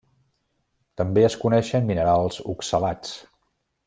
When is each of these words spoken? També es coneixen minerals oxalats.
També 1.01 1.25
es 1.27 1.35
coneixen 1.43 1.85
minerals 1.91 2.43
oxalats. 2.55 3.13